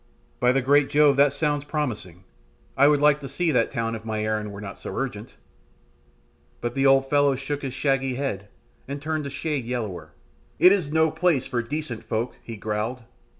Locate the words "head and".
8.15-8.99